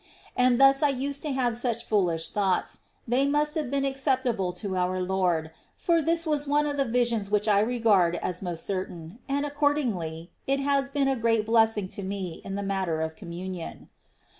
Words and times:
And 0.35 0.59
thus 0.59 0.81
I 0.81 0.89
used 0.89 1.21
to 1.21 1.31
have 1.31 1.55
such 1.55 1.85
foolish 1.85 2.29
thoughts— 2.31 2.79
they 3.07 3.27
must 3.27 3.53
have 3.53 3.69
been 3.69 3.85
acceptable 3.85 4.51
to 4.53 4.75
our 4.75 4.99
Lord, 4.99 5.51
for 5.77 6.01
this 6.01 6.25
was 6.25 6.47
one 6.47 6.65
of 6.65 6.75
the 6.77 6.85
visions 6.85 7.29
which 7.29 7.47
I 7.47 7.59
regard 7.59 8.15
as 8.15 8.41
most 8.41 8.65
certain; 8.65 9.19
and, 9.29 9.45
accordingly, 9.45 10.31
it 10.47 10.59
has 10.59 10.89
been 10.89 11.07
a 11.07 11.15
great 11.15 11.45
blessing 11.45 11.87
to 11.89 12.01
me 12.01 12.41
in 12.43 12.55
the 12.55 12.63
matter 12.63 12.99
of 13.01 13.15
Communion. 13.15 13.89